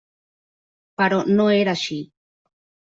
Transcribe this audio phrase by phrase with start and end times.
[1.03, 2.03] Però no era així.